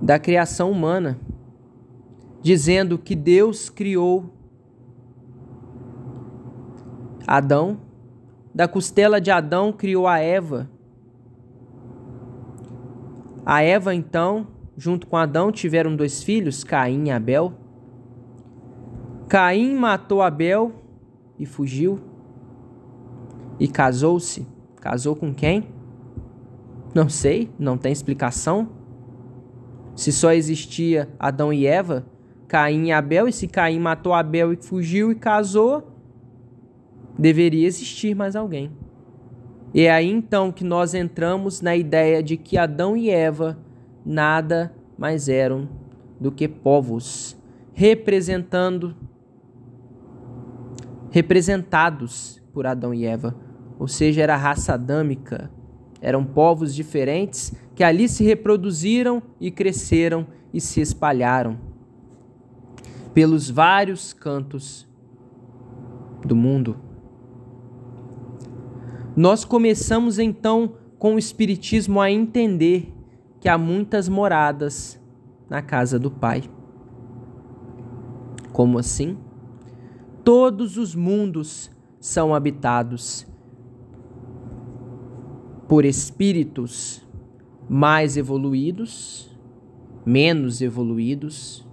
da 0.00 0.18
criação 0.18 0.70
humana, 0.70 1.18
dizendo 2.40 2.96
que 2.96 3.16
Deus 3.16 3.68
criou 3.68 4.32
Adão, 7.26 7.87
da 8.54 8.66
costela 8.66 9.20
de 9.20 9.30
Adão 9.30 9.72
criou 9.72 10.06
a 10.06 10.18
Eva. 10.18 10.68
A 13.44 13.62
Eva, 13.62 13.94
então, 13.94 14.46
junto 14.76 15.06
com 15.06 15.16
Adão, 15.16 15.50
tiveram 15.50 15.96
dois 15.96 16.22
filhos, 16.22 16.64
Caim 16.64 17.06
e 17.06 17.10
Abel. 17.10 17.52
Caim 19.28 19.74
matou 19.74 20.22
Abel 20.22 20.72
e 21.38 21.46
fugiu. 21.46 21.98
E 23.58 23.66
casou-se. 23.66 24.46
Casou 24.76 25.16
com 25.16 25.34
quem? 25.34 25.68
Não 26.94 27.08
sei, 27.08 27.50
não 27.58 27.76
tem 27.76 27.92
explicação. 27.92 28.68
Se 29.94 30.12
só 30.12 30.32
existia 30.32 31.08
Adão 31.18 31.52
e 31.52 31.66
Eva, 31.66 32.06
Caim 32.46 32.86
e 32.86 32.92
Abel, 32.92 33.28
e 33.28 33.32
se 33.32 33.48
Caim 33.48 33.78
matou 33.78 34.14
Abel 34.14 34.52
e 34.52 34.56
fugiu 34.56 35.10
e 35.10 35.14
casou, 35.14 35.97
deveria 37.18 37.66
existir 37.66 38.14
mais 38.14 38.36
alguém. 38.36 38.70
E 39.74 39.82
é 39.82 39.90
aí 39.90 40.08
então 40.08 40.50
que 40.50 40.64
nós 40.64 40.94
entramos 40.94 41.60
na 41.60 41.76
ideia 41.76 42.22
de 42.22 42.36
que 42.36 42.56
Adão 42.56 42.96
e 42.96 43.10
Eva 43.10 43.58
nada 44.04 44.72
mais 44.96 45.28
eram 45.28 45.68
do 46.18 46.32
que 46.32 46.48
povos, 46.48 47.36
representando 47.72 48.96
representados 51.10 52.40
por 52.52 52.66
Adão 52.66 52.92
e 52.92 53.04
Eva, 53.04 53.34
ou 53.78 53.88
seja, 53.88 54.22
era 54.22 54.34
a 54.34 54.38
raça 54.38 54.74
adâmica. 54.74 55.50
Eram 56.00 56.24
povos 56.24 56.74
diferentes 56.74 57.52
que 57.74 57.82
ali 57.82 58.08
se 58.08 58.24
reproduziram 58.24 59.22
e 59.40 59.50
cresceram 59.50 60.26
e 60.52 60.60
se 60.60 60.80
espalharam 60.80 61.58
pelos 63.12 63.50
vários 63.50 64.12
cantos 64.12 64.86
do 66.24 66.36
mundo. 66.36 66.87
Nós 69.18 69.44
começamos 69.44 70.20
então 70.20 70.74
com 70.96 71.16
o 71.16 71.18
Espiritismo 71.18 72.00
a 72.00 72.08
entender 72.08 72.94
que 73.40 73.48
há 73.48 73.58
muitas 73.58 74.08
moradas 74.08 74.96
na 75.50 75.60
casa 75.60 75.98
do 75.98 76.08
Pai. 76.08 76.44
Como 78.52 78.78
assim? 78.78 79.18
Todos 80.22 80.76
os 80.76 80.94
mundos 80.94 81.68
são 81.98 82.32
habitados 82.32 83.26
por 85.66 85.84
espíritos 85.84 87.04
mais 87.68 88.16
evoluídos, 88.16 89.36
menos 90.06 90.60
evoluídos 90.60 91.66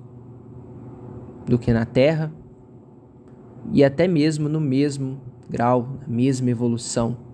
do 1.45 1.59
que 1.59 1.71
na 1.71 1.85
Terra 1.85 2.33
e 3.71 3.83
até 3.83 4.07
mesmo 4.07 4.49
no 4.49 4.59
mesmo 4.59 5.21
grau, 5.47 5.99
na 6.01 6.07
mesma 6.07 6.49
evolução. 6.49 7.24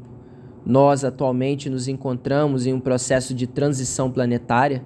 Nós 0.66 1.04
atualmente 1.04 1.70
nos 1.70 1.88
encontramos 1.88 2.66
em 2.66 2.74
um 2.74 2.80
processo 2.80 3.34
de 3.34 3.48
transição 3.48 4.12
planetária 4.12 4.86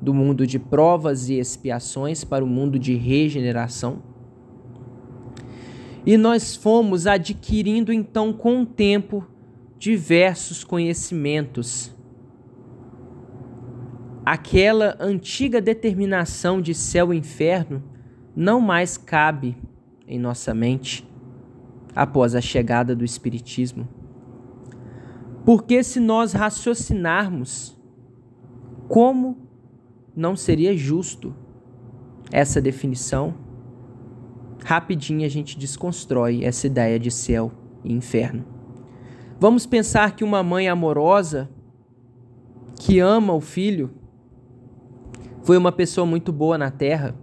do 0.00 0.14
mundo 0.14 0.46
de 0.46 0.58
provas 0.58 1.28
e 1.28 1.38
expiações 1.38 2.24
para 2.24 2.44
o 2.44 2.48
mundo 2.48 2.78
de 2.78 2.94
regeneração. 2.94 4.02
E 6.06 6.16
nós 6.16 6.54
fomos 6.54 7.06
adquirindo 7.06 7.92
então 7.92 8.32
com 8.32 8.62
o 8.62 8.66
tempo 8.66 9.26
diversos 9.78 10.62
conhecimentos 10.62 11.94
aquela 14.24 14.96
antiga 14.98 15.60
determinação 15.60 16.60
de 16.60 16.74
céu 16.74 17.12
e 17.12 17.18
inferno 17.18 17.82
não 18.34 18.60
mais 18.60 18.96
cabe 18.96 19.56
em 20.08 20.18
nossa 20.18 20.54
mente 20.54 21.06
após 21.94 22.34
a 22.34 22.40
chegada 22.40 22.96
do 22.96 23.04
Espiritismo. 23.04 23.86
Porque 25.44 25.82
se 25.82 26.00
nós 26.00 26.32
raciocinarmos, 26.32 27.76
como 28.88 29.36
não 30.16 30.34
seria 30.34 30.76
justo 30.76 31.34
essa 32.32 32.60
definição, 32.60 33.34
rapidinho 34.64 35.26
a 35.26 35.28
gente 35.28 35.58
desconstrói 35.58 36.42
essa 36.44 36.66
ideia 36.66 36.98
de 36.98 37.10
céu 37.10 37.52
e 37.84 37.92
inferno. 37.92 38.44
Vamos 39.38 39.66
pensar 39.66 40.16
que 40.16 40.24
uma 40.24 40.42
mãe 40.42 40.68
amorosa 40.68 41.50
que 42.76 42.98
ama 42.98 43.34
o 43.34 43.40
filho 43.40 43.90
foi 45.42 45.58
uma 45.58 45.70
pessoa 45.70 46.06
muito 46.06 46.32
boa 46.32 46.56
na 46.56 46.70
terra, 46.70 47.14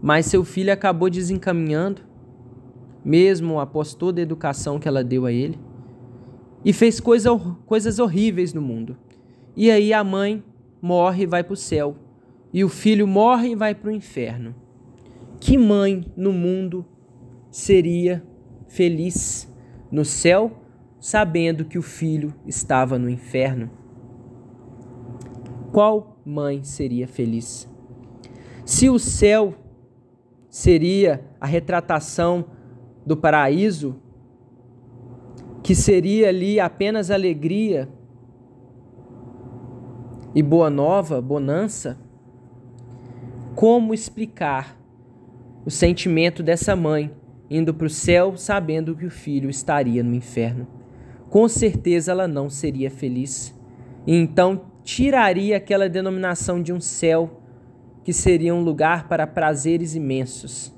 mas 0.00 0.26
seu 0.26 0.44
filho 0.44 0.72
acabou 0.72 1.10
desencaminhando, 1.10 2.00
mesmo 3.04 3.60
após 3.60 3.92
toda 3.92 4.20
a 4.20 4.22
educação 4.22 4.78
que 4.78 4.88
ela 4.88 5.04
deu 5.04 5.26
a 5.26 5.32
ele, 5.32 5.58
e 6.64 6.72
fez 6.72 7.00
coisa, 7.00 7.30
coisas 7.66 7.98
horríveis 7.98 8.52
no 8.52 8.62
mundo. 8.62 8.96
E 9.56 9.70
aí 9.70 9.92
a 9.92 10.02
mãe 10.02 10.42
morre 10.80 11.24
e 11.24 11.26
vai 11.26 11.44
para 11.44 11.54
o 11.54 11.56
céu, 11.56 11.96
e 12.52 12.64
o 12.64 12.68
filho 12.68 13.06
morre 13.06 13.50
e 13.50 13.54
vai 13.54 13.74
para 13.74 13.88
o 13.88 13.92
inferno. 13.92 14.54
Que 15.40 15.58
mãe 15.58 16.04
no 16.16 16.32
mundo 16.32 16.84
seria 17.50 18.24
feliz 18.66 19.52
no 19.90 20.04
céu, 20.04 20.60
sabendo 20.98 21.64
que 21.64 21.78
o 21.78 21.82
filho 21.82 22.34
estava 22.46 22.98
no 22.98 23.10
inferno? 23.10 23.70
Qual 25.70 26.14
mãe 26.24 26.64
seria 26.64 27.06
feliz. 27.06 27.68
Se 28.64 28.88
o 28.88 28.98
céu 28.98 29.54
seria 30.48 31.22
a 31.40 31.46
retratação 31.46 32.46
do 33.04 33.16
paraíso, 33.16 33.96
que 35.64 35.74
seria 35.74 36.28
ali 36.28 36.60
apenas 36.60 37.10
alegria 37.10 37.88
e 40.34 40.42
boa 40.42 40.68
nova, 40.68 41.22
bonança, 41.22 41.98
como 43.54 43.94
explicar 43.94 44.78
o 45.64 45.70
sentimento 45.70 46.42
dessa 46.42 46.76
mãe 46.76 47.10
indo 47.48 47.72
para 47.72 47.86
o 47.86 47.90
céu 47.90 48.36
sabendo 48.36 48.94
que 48.94 49.06
o 49.06 49.10
filho 49.10 49.48
estaria 49.48 50.02
no 50.02 50.14
inferno? 50.14 50.66
Com 51.30 51.48
certeza 51.48 52.12
ela 52.12 52.28
não 52.28 52.50
seria 52.50 52.90
feliz. 52.90 53.58
E 54.06 54.14
então 54.14 54.66
tiraria 54.82 55.56
aquela 55.56 55.88
denominação 55.88 56.62
de 56.62 56.74
um 56.74 56.80
céu 56.80 57.40
que 58.04 58.12
seria 58.12 58.54
um 58.54 58.62
lugar 58.62 59.08
para 59.08 59.26
prazeres 59.26 59.94
imensos. 59.94 60.73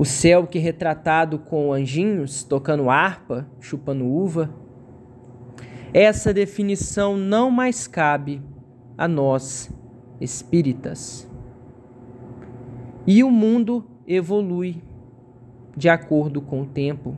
O 0.00 0.04
céu 0.06 0.46
que 0.46 0.56
é 0.56 0.62
retratado 0.62 1.38
com 1.38 1.74
anjinhos 1.74 2.42
tocando 2.42 2.88
harpa, 2.88 3.46
chupando 3.60 4.06
uva. 4.06 4.48
Essa 5.92 6.32
definição 6.32 7.18
não 7.18 7.50
mais 7.50 7.86
cabe 7.86 8.40
a 8.96 9.06
nós 9.06 9.70
espíritas. 10.18 11.30
E 13.06 13.22
o 13.22 13.30
mundo 13.30 13.84
evolui 14.06 14.82
de 15.76 15.90
acordo 15.90 16.40
com 16.40 16.62
o 16.62 16.66
tempo. 16.66 17.14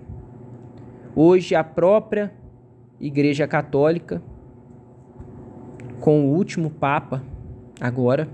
Hoje, 1.15 1.55
a 1.55 1.63
própria 1.63 2.35
Igreja 2.99 3.47
Católica 3.47 4.21
com 6.01 6.27
o 6.27 6.35
último 6.35 6.69
Papa, 6.69 7.23
agora, 7.81 8.29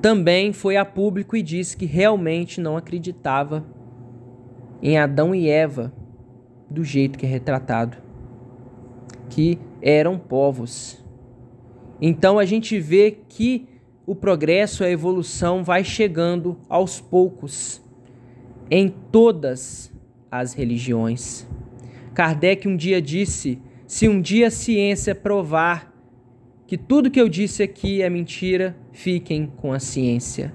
também 0.00 0.52
foi 0.52 0.76
a 0.76 0.84
público 0.84 1.36
e 1.36 1.42
disse 1.42 1.76
que 1.76 1.86
realmente 1.86 2.60
não 2.60 2.76
acreditava 2.76 3.64
em 4.82 4.96
Adão 4.96 5.34
e 5.34 5.48
Eva 5.48 5.92
do 6.70 6.84
jeito 6.84 7.18
que 7.18 7.26
é 7.26 7.28
retratado, 7.28 7.96
que 9.28 9.58
eram 9.82 10.18
povos. 10.18 11.04
Então 12.00 12.38
a 12.38 12.44
gente 12.44 12.78
vê 12.78 13.18
que 13.28 13.66
o 14.06 14.14
progresso, 14.14 14.84
a 14.84 14.90
evolução 14.90 15.62
vai 15.62 15.84
chegando 15.84 16.58
aos 16.68 17.00
poucos 17.00 17.82
em 18.70 18.88
todas 18.88 19.92
as 20.30 20.54
religiões. 20.54 21.46
Kardec 22.14 22.68
um 22.68 22.76
dia 22.76 23.02
disse: 23.02 23.60
se 23.86 24.08
um 24.08 24.20
dia 24.20 24.46
a 24.46 24.50
ciência 24.50 25.14
provar 25.14 25.92
que 26.66 26.76
tudo 26.76 27.10
que 27.10 27.20
eu 27.20 27.28
disse 27.28 27.62
aqui 27.62 28.02
é 28.02 28.10
mentira, 28.10 28.76
fiquem 28.98 29.46
com 29.46 29.72
a 29.72 29.78
ciência. 29.78 30.52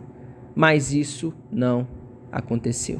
Mas 0.53 0.91
isso 0.91 1.33
não 1.49 1.87
aconteceu. 2.31 2.99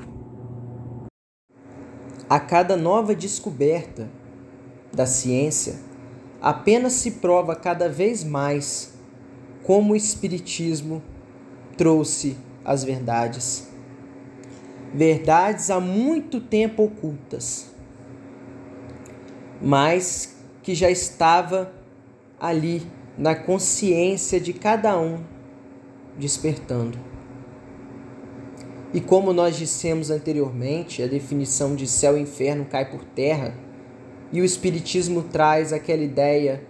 A 2.30 2.40
cada 2.40 2.78
nova 2.78 3.14
descoberta 3.14 4.10
da 4.92 5.06
ciência, 5.06 5.76
apenas 6.42 6.94
se 6.94 7.12
prova 7.12 7.56
cada 7.56 7.90
vez 7.90 8.24
mais 8.24 8.94
como 9.64 9.94
o 9.94 9.96
Espiritismo 9.96 11.04
trouxe 11.78 12.38
as 12.64 12.84
verdades. 12.84 13.70
Verdades 14.94 15.70
há 15.70 15.80
muito 15.80 16.40
tempo 16.40 16.84
ocultas, 16.84 17.74
mas 19.62 20.38
que 20.62 20.74
já 20.74 20.90
estava 20.90 21.74
ali 22.40 22.82
na 23.18 23.36
consciência 23.36 24.40
de 24.40 24.54
cada 24.54 25.00
um 25.00 25.33
despertando. 26.18 26.98
E 28.94 29.02
como 29.02 29.34
nós 29.34 29.56
dissemos 29.56 30.12
anteriormente, 30.12 31.02
a 31.02 31.08
definição 31.08 31.76
de 31.76 31.88
céu 31.88 32.18
e 32.18 32.22
inferno 32.22 32.66
cai 32.66 32.90
por 32.90 33.04
terra, 33.04 33.56
e 34.32 34.40
o 34.42 34.46
Espiritismo 34.46 35.24
traz 35.24 35.74
aquela 35.74 36.04
ideia 36.04 36.64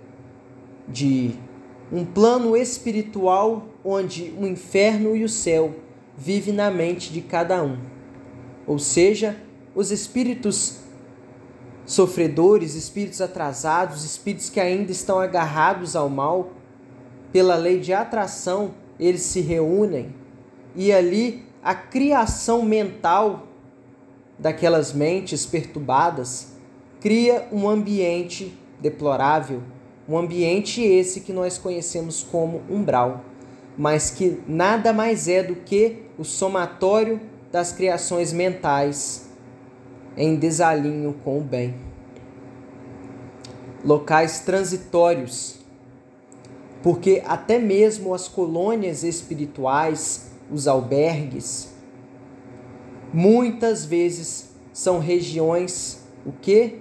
de 0.87 1.35
um 1.91 2.05
plano 2.05 2.55
espiritual 2.57 3.67
onde 3.83 4.33
o 4.37 4.47
inferno 4.47 5.15
e 5.15 5.23
o 5.23 5.29
céu 5.29 5.75
vivem 6.17 6.53
na 6.53 6.71
mente 6.71 7.11
de 7.11 7.21
cada 7.21 7.61
um. 7.63 7.77
Ou 8.65 8.79
seja, 8.79 9.37
os 9.75 9.91
espíritos 9.91 10.79
sofredores, 11.85 12.75
espíritos 12.75 13.19
atrasados, 13.21 14.05
espíritos 14.05 14.49
que 14.49 14.59
ainda 14.59 14.91
estão 14.91 15.19
agarrados 15.19 15.95
ao 15.95 16.09
mal, 16.09 16.51
pela 17.31 17.55
lei 17.55 17.79
de 17.79 17.93
atração, 17.93 18.73
eles 19.05 19.21
se 19.21 19.41
reúnem 19.41 20.13
e 20.75 20.91
ali 20.91 21.45
a 21.63 21.75
criação 21.75 22.63
mental 22.63 23.47
daquelas 24.37 24.93
mentes 24.93 25.45
perturbadas 25.45 26.53
cria 26.99 27.47
um 27.51 27.67
ambiente 27.67 28.57
deplorável, 28.79 29.61
um 30.07 30.17
ambiente 30.17 30.81
esse 30.81 31.21
que 31.21 31.31
nós 31.31 31.57
conhecemos 31.57 32.23
como 32.23 32.61
umbral, 32.69 33.23
mas 33.77 34.09
que 34.09 34.41
nada 34.47 34.91
mais 34.91 35.27
é 35.27 35.43
do 35.43 35.55
que 35.55 36.03
o 36.17 36.23
somatório 36.23 37.19
das 37.51 37.71
criações 37.71 38.33
mentais 38.33 39.29
em 40.15 40.35
desalinho 40.35 41.15
com 41.23 41.39
o 41.39 41.41
bem. 41.41 41.75
Locais 43.83 44.39
transitórios, 44.39 45.62
porque 46.83 47.23
até 47.25 47.57
mesmo 47.57 48.13
as 48.13 48.27
colônias 48.27 49.03
espirituais 49.03 50.31
os 50.51 50.67
albergues, 50.67 51.69
muitas 53.13 53.85
vezes 53.85 54.49
são 54.73 54.99
regiões 54.99 56.03
o 56.25 56.31
que? 56.31 56.79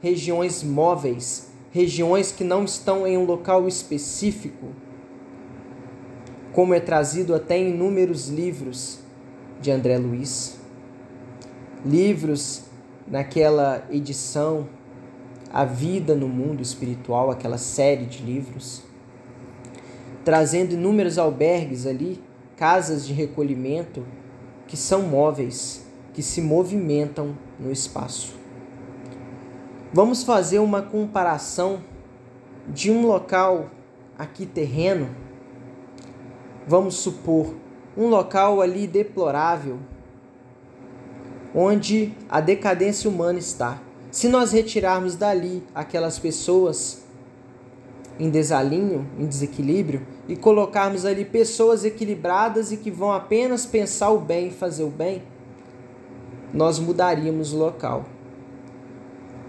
Regiões 0.00 0.62
móveis, 0.62 1.50
regiões 1.70 2.32
que 2.32 2.42
não 2.42 2.64
estão 2.64 3.06
em 3.06 3.16
um 3.16 3.24
local 3.24 3.68
específico, 3.68 4.68
como 6.52 6.74
é 6.74 6.80
trazido 6.80 7.34
até 7.34 7.56
em 7.56 7.70
inúmeros 7.70 8.28
livros 8.28 8.98
de 9.60 9.70
André 9.70 9.96
Luiz. 9.98 10.58
Livros 11.84 12.64
naquela 13.06 13.86
edição 13.90 14.68
A 15.52 15.64
Vida 15.64 16.14
no 16.14 16.28
Mundo 16.28 16.62
Espiritual, 16.62 17.30
aquela 17.30 17.58
série 17.58 18.04
de 18.04 18.22
livros, 18.22 18.82
trazendo 20.24 20.72
inúmeros 20.72 21.18
albergues 21.18 21.86
ali 21.86 22.22
casas 22.56 23.06
de 23.06 23.12
recolhimento 23.12 24.04
que 24.66 24.76
são 24.76 25.02
móveis, 25.02 25.84
que 26.14 26.22
se 26.22 26.40
movimentam 26.40 27.36
no 27.58 27.70
espaço. 27.70 28.34
Vamos 29.92 30.22
fazer 30.22 30.58
uma 30.58 30.80
comparação 30.80 31.80
de 32.68 32.90
um 32.90 33.06
local 33.06 33.70
aqui 34.18 34.46
terreno. 34.46 35.10
Vamos 36.66 36.94
supor 36.94 37.54
um 37.96 38.06
local 38.06 38.60
ali 38.60 38.86
deplorável, 38.86 39.78
onde 41.54 42.14
a 42.30 42.40
decadência 42.40 43.10
humana 43.10 43.38
está. 43.38 43.82
Se 44.10 44.28
nós 44.28 44.52
retirarmos 44.52 45.16
dali 45.16 45.62
aquelas 45.74 46.18
pessoas 46.18 47.01
em 48.18 48.30
desalinho, 48.30 49.06
em 49.18 49.26
desequilíbrio, 49.26 50.06
e 50.28 50.36
colocarmos 50.36 51.04
ali 51.04 51.24
pessoas 51.24 51.84
equilibradas 51.84 52.72
e 52.72 52.76
que 52.76 52.90
vão 52.90 53.12
apenas 53.12 53.66
pensar 53.66 54.10
o 54.10 54.18
bem 54.18 54.48
e 54.48 54.50
fazer 54.50 54.84
o 54.84 54.90
bem, 54.90 55.22
nós 56.52 56.78
mudaríamos 56.78 57.52
o 57.52 57.58
local. 57.58 58.04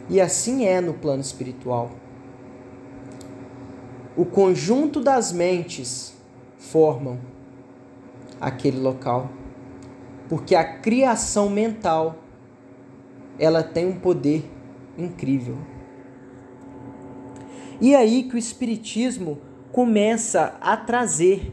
E 0.10 0.20
assim 0.20 0.66
é 0.66 0.82
no 0.82 0.94
plano 0.94 1.22
espiritual. 1.22 1.92
O 4.16 4.26
conjunto 4.26 5.00
das 5.00 5.32
mentes 5.32 6.14
formam 6.58 7.20
aquele 8.40 8.80
local. 8.80 9.30
Porque 10.30 10.56
a 10.56 10.64
criação 10.64 11.50
mental 11.50 12.16
ela 13.40 13.64
tem 13.64 13.86
um 13.86 14.00
poder 14.00 14.50
incrível. 14.98 15.58
E 17.82 17.96
aí 17.96 18.24
que 18.24 18.36
o 18.36 18.38
Espiritismo 18.38 19.40
começa 19.72 20.56
a 20.62 20.78
trazer 20.78 21.52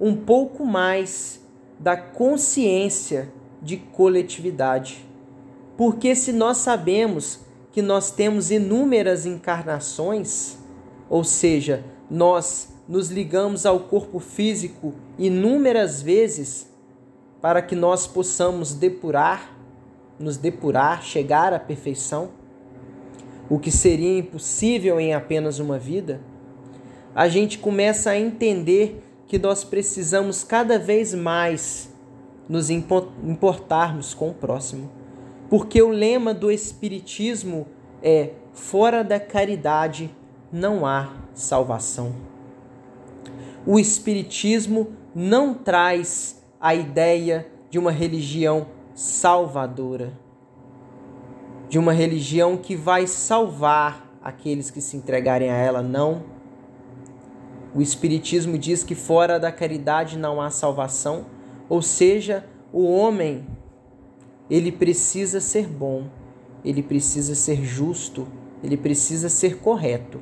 um 0.00 0.16
pouco 0.16 0.64
mais 0.64 1.40
da 1.78 1.96
consciência 1.96 3.32
de 3.60 3.76
coletividade. 3.76 5.04
Porque 5.76 6.14
se 6.14 6.32
nós 6.32 6.58
sabemos 6.58 7.40
que 7.70 7.82
nós 7.82 8.10
temos 8.10 8.50
inúmeras 8.50 9.26
encarnações, 9.26 10.56
ou 11.08 11.22
seja, 11.22 11.84
nós 12.10 12.72
nos 12.88 13.10
ligamos 13.10 13.66
ao 13.66 13.80
corpo 13.80 14.18
físico 14.18 14.94
inúmeras 15.18 16.00
vezes 16.00 16.68
para 17.40 17.60
que 17.60 17.76
nós 17.76 18.06
possamos 18.06 18.74
depurar, 18.74 19.56
nos 20.18 20.36
depurar, 20.36 21.02
chegar 21.02 21.52
à 21.52 21.58
perfeição 21.58 22.30
o 23.48 23.58
que 23.58 23.70
seria 23.70 24.18
impossível 24.18 25.00
em 25.00 25.14
apenas 25.14 25.58
uma 25.58 25.78
vida, 25.78 26.20
a 27.14 27.28
gente 27.28 27.58
começa 27.58 28.10
a 28.10 28.18
entender 28.18 29.02
que 29.26 29.38
nós 29.38 29.64
precisamos 29.64 30.44
cada 30.44 30.78
vez 30.78 31.14
mais 31.14 31.92
nos 32.48 32.70
importarmos 32.70 34.14
com 34.14 34.30
o 34.30 34.34
próximo. 34.34 34.90
Porque 35.48 35.80
o 35.80 35.88
lema 35.88 36.34
do 36.34 36.50
Espiritismo 36.50 37.66
é: 38.02 38.30
fora 38.52 39.02
da 39.02 39.18
caridade 39.18 40.14
não 40.52 40.86
há 40.86 41.12
salvação. 41.34 42.14
O 43.66 43.78
Espiritismo 43.78 44.92
não 45.14 45.54
traz 45.54 46.42
a 46.60 46.74
ideia 46.74 47.46
de 47.70 47.78
uma 47.78 47.90
religião 47.90 48.66
salvadora 48.94 50.12
de 51.68 51.78
uma 51.78 51.92
religião 51.92 52.56
que 52.56 52.74
vai 52.74 53.06
salvar 53.06 54.18
aqueles 54.22 54.70
que 54.70 54.80
se 54.80 54.96
entregarem 54.96 55.50
a 55.50 55.56
ela, 55.56 55.82
não. 55.82 56.22
O 57.74 57.82
Espiritismo 57.82 58.58
diz 58.58 58.82
que 58.82 58.94
fora 58.94 59.38
da 59.38 59.52
caridade 59.52 60.18
não 60.18 60.40
há 60.40 60.50
salvação, 60.50 61.26
ou 61.68 61.82
seja, 61.82 62.44
o 62.72 62.84
homem 62.90 63.46
ele 64.50 64.72
precisa 64.72 65.40
ser 65.40 65.66
bom, 65.66 66.08
ele 66.64 66.82
precisa 66.82 67.34
ser 67.34 67.62
justo, 67.62 68.26
ele 68.62 68.76
precisa 68.76 69.28
ser 69.28 69.58
correto. 69.58 70.20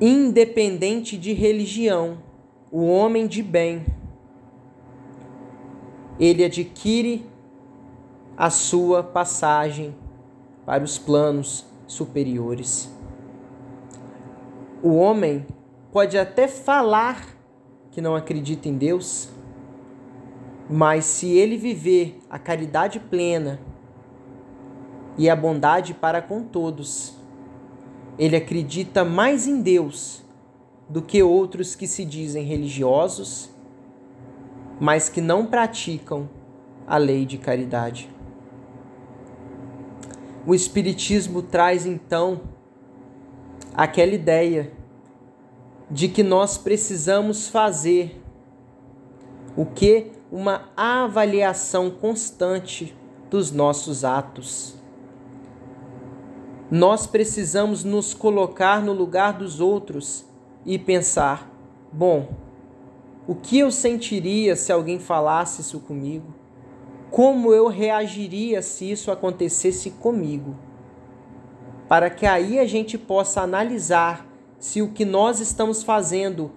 Independente 0.00 1.16
de 1.16 1.32
religião, 1.32 2.18
o 2.70 2.86
homem 2.86 3.26
de 3.26 3.42
bem 3.42 3.84
ele 6.18 6.44
adquire 6.44 7.26
a 8.36 8.50
sua 8.50 9.02
passagem 9.02 9.94
para 10.64 10.82
os 10.82 10.98
planos 10.98 11.66
superiores. 11.86 12.90
O 14.82 14.94
homem 14.94 15.46
pode 15.92 16.16
até 16.16 16.48
falar 16.48 17.26
que 17.90 18.00
não 18.00 18.16
acredita 18.16 18.68
em 18.68 18.76
Deus, 18.76 19.28
mas 20.68 21.04
se 21.04 21.28
ele 21.28 21.56
viver 21.56 22.18
a 22.30 22.38
caridade 22.38 22.98
plena 22.98 23.60
e 25.18 25.28
a 25.28 25.36
bondade 25.36 25.92
para 25.92 26.22
com 26.22 26.42
todos, 26.42 27.14
ele 28.18 28.36
acredita 28.36 29.04
mais 29.04 29.46
em 29.46 29.60
Deus 29.60 30.22
do 30.88 31.02
que 31.02 31.22
outros 31.22 31.74
que 31.74 31.86
se 31.86 32.04
dizem 32.04 32.44
religiosos, 32.44 33.50
mas 34.80 35.08
que 35.08 35.20
não 35.20 35.46
praticam 35.46 36.28
a 36.86 36.96
lei 36.96 37.24
de 37.24 37.38
caridade. 37.38 38.10
O 40.44 40.54
Espiritismo 40.54 41.40
traz 41.40 41.86
então 41.86 42.40
aquela 43.74 44.12
ideia 44.12 44.72
de 45.88 46.08
que 46.08 46.22
nós 46.22 46.58
precisamos 46.58 47.48
fazer 47.48 48.20
o 49.56 49.64
que? 49.64 50.10
Uma 50.30 50.70
avaliação 50.76 51.90
constante 51.90 52.96
dos 53.30 53.52
nossos 53.52 54.02
atos. 54.02 54.74
Nós 56.70 57.06
precisamos 57.06 57.84
nos 57.84 58.14
colocar 58.14 58.82
no 58.82 58.92
lugar 58.92 59.34
dos 59.34 59.60
outros 59.60 60.24
e 60.64 60.78
pensar: 60.78 61.50
bom, 61.92 62.30
o 63.28 63.34
que 63.34 63.58
eu 63.58 63.70
sentiria 63.70 64.56
se 64.56 64.72
alguém 64.72 64.98
falasse 64.98 65.60
isso 65.60 65.78
comigo? 65.80 66.41
Como 67.12 67.52
eu 67.52 67.68
reagiria 67.68 68.62
se 68.62 68.90
isso 68.90 69.10
acontecesse 69.10 69.90
comigo? 69.90 70.56
Para 71.86 72.08
que 72.08 72.24
aí 72.24 72.58
a 72.58 72.64
gente 72.64 72.96
possa 72.96 73.42
analisar 73.42 74.26
se 74.58 74.80
o 74.80 74.92
que 74.92 75.04
nós 75.04 75.38
estamos 75.38 75.82
fazendo 75.82 76.50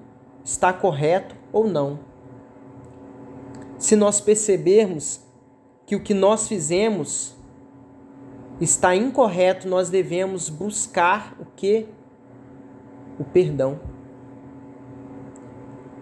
está 0.45 0.71
correto 0.71 1.35
ou 1.51 1.67
não. 1.67 1.99
Se 3.77 3.97
nós 3.97 4.21
percebermos 4.21 5.19
que 5.85 5.93
o 5.93 6.01
que 6.01 6.13
nós 6.13 6.47
fizemos 6.47 7.35
está 8.61 8.95
incorreto, 8.95 9.67
nós 9.67 9.89
devemos 9.89 10.47
buscar 10.47 11.35
o 11.37 11.45
que? 11.53 11.85
O 13.19 13.25
perdão. 13.25 13.77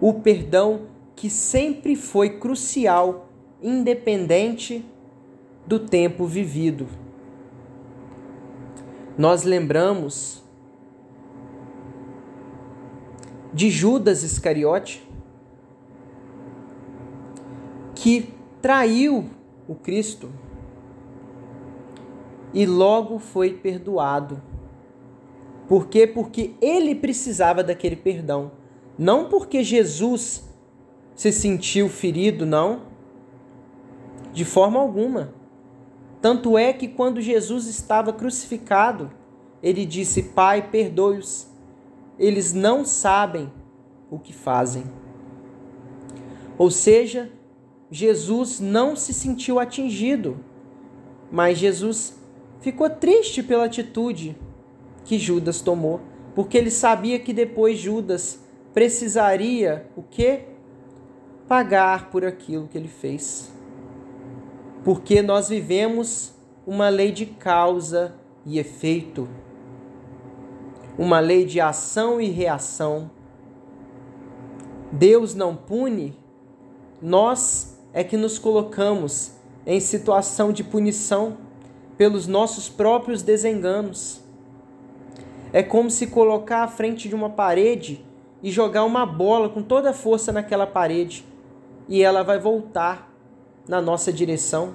O 0.00 0.14
perdão 0.14 0.82
que 1.16 1.28
sempre 1.28 1.96
foi 1.96 2.38
crucial, 2.38 3.30
independente 3.62 4.84
do 5.66 5.78
tempo 5.78 6.26
vivido. 6.26 6.86
Nós 9.16 9.44
lembramos 9.44 10.42
de 13.52 13.70
Judas 13.70 14.22
Iscariote, 14.22 15.08
que 17.94 18.34
traiu 18.60 19.30
o 19.68 19.74
Cristo 19.74 20.28
e 22.52 22.66
logo 22.66 23.18
foi 23.18 23.52
perdoado. 23.52 24.42
Por 25.68 25.88
quê? 25.88 26.06
Porque 26.06 26.54
ele 26.60 26.94
precisava 26.94 27.62
daquele 27.62 27.96
perdão. 27.96 28.52
Não 28.98 29.28
porque 29.28 29.62
Jesus 29.62 30.44
se 31.14 31.32
sentiu 31.32 31.88
ferido, 31.88 32.44
não. 32.44 32.82
De 34.34 34.44
forma 34.44 34.80
alguma. 34.80 35.32
Tanto 36.20 36.58
é 36.58 36.72
que 36.72 36.88
quando 36.88 37.20
Jesus 37.20 37.68
estava 37.68 38.12
crucificado, 38.12 39.10
ele 39.62 39.86
disse: 39.86 40.24
Pai, 40.24 40.68
perdoe-os. 40.70 41.46
Eles 42.18 42.52
não 42.52 42.84
sabem 42.84 43.50
o 44.10 44.18
que 44.18 44.32
fazem. 44.32 44.84
Ou 46.58 46.70
seja, 46.70 47.30
Jesus 47.90 48.58
não 48.58 48.96
se 48.96 49.14
sentiu 49.14 49.60
atingido, 49.60 50.38
mas 51.30 51.58
Jesus 51.58 52.18
ficou 52.60 52.90
triste 52.90 53.42
pela 53.42 53.66
atitude 53.66 54.36
que 55.04 55.18
Judas 55.18 55.60
tomou, 55.60 56.00
porque 56.34 56.58
ele 56.58 56.70
sabia 56.70 57.20
que 57.20 57.32
depois 57.32 57.78
Judas 57.78 58.40
precisaria 58.72 59.88
o 59.94 60.02
quê? 60.02 60.46
Pagar 61.46 62.10
por 62.10 62.24
aquilo 62.24 62.66
que 62.66 62.76
ele 62.76 62.88
fez. 62.88 63.53
Porque 64.84 65.22
nós 65.22 65.48
vivemos 65.48 66.34
uma 66.66 66.90
lei 66.90 67.10
de 67.10 67.24
causa 67.24 68.14
e 68.44 68.58
efeito, 68.58 69.26
uma 70.98 71.20
lei 71.20 71.46
de 71.46 71.58
ação 71.58 72.20
e 72.20 72.28
reação. 72.28 73.10
Deus 74.92 75.34
não 75.34 75.56
pune, 75.56 76.14
nós 77.00 77.80
é 77.94 78.04
que 78.04 78.16
nos 78.16 78.38
colocamos 78.38 79.32
em 79.66 79.80
situação 79.80 80.52
de 80.52 80.62
punição 80.62 81.38
pelos 81.96 82.26
nossos 82.26 82.68
próprios 82.68 83.22
desenganos. 83.22 84.20
É 85.50 85.62
como 85.62 85.90
se 85.90 86.08
colocar 86.08 86.62
à 86.62 86.68
frente 86.68 87.08
de 87.08 87.14
uma 87.14 87.30
parede 87.30 88.04
e 88.42 88.50
jogar 88.50 88.84
uma 88.84 89.06
bola 89.06 89.48
com 89.48 89.62
toda 89.62 89.90
a 89.90 89.94
força 89.94 90.30
naquela 90.30 90.66
parede 90.66 91.24
e 91.88 92.02
ela 92.02 92.22
vai 92.22 92.38
voltar 92.38 93.13
na 93.68 93.80
nossa 93.80 94.12
direção. 94.12 94.74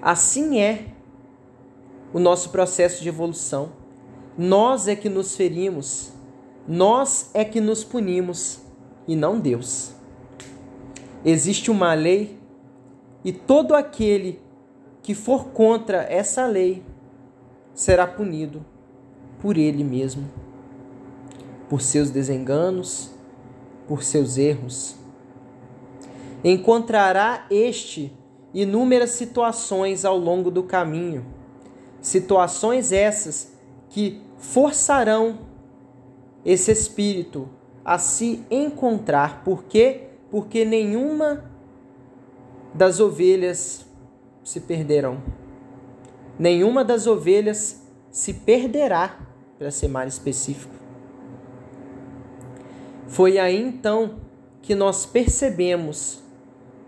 Assim 0.00 0.60
é 0.60 0.86
o 2.12 2.18
nosso 2.18 2.50
processo 2.50 3.02
de 3.02 3.08
evolução. 3.08 3.70
Nós 4.36 4.86
é 4.86 4.94
que 4.94 5.08
nos 5.08 5.34
ferimos, 5.36 6.12
nós 6.68 7.30
é 7.34 7.44
que 7.44 7.60
nos 7.60 7.82
punimos 7.82 8.60
e 9.08 9.16
não 9.16 9.40
Deus 9.40 9.96
existe 11.28 11.72
uma 11.72 11.92
lei 11.92 12.38
e 13.24 13.32
todo 13.32 13.74
aquele 13.74 14.40
que 15.02 15.12
for 15.12 15.46
contra 15.46 16.04
essa 16.04 16.46
lei 16.46 16.84
será 17.74 18.06
punido 18.06 18.64
por 19.40 19.56
ele 19.56 19.82
mesmo, 19.82 20.30
por 21.68 21.82
seus 21.82 22.10
desenganos, 22.10 23.10
por 23.88 24.04
seus 24.04 24.38
erros. 24.38 24.94
Encontrará 26.48 27.44
este 27.50 28.12
inúmeras 28.54 29.10
situações 29.10 30.04
ao 30.04 30.16
longo 30.16 30.48
do 30.48 30.62
caminho, 30.62 31.26
situações 32.00 32.92
essas 32.92 33.52
que 33.88 34.22
forçarão 34.38 35.40
esse 36.44 36.70
espírito 36.70 37.48
a 37.84 37.98
se 37.98 38.44
encontrar, 38.48 39.42
porque 39.44 40.02
porque 40.30 40.64
nenhuma 40.64 41.50
das 42.72 43.00
ovelhas 43.00 43.84
se 44.44 44.60
perderão. 44.60 45.20
Nenhuma 46.38 46.84
das 46.84 47.08
ovelhas 47.08 47.82
se 48.08 48.32
perderá, 48.32 49.18
para 49.58 49.72
ser 49.72 49.88
mais 49.88 50.12
específico. 50.12 50.76
Foi 53.08 53.36
aí 53.36 53.60
então 53.60 54.20
que 54.62 54.76
nós 54.76 55.04
percebemos 55.04 56.24